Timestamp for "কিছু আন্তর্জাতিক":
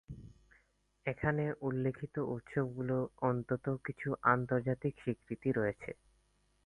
3.85-4.93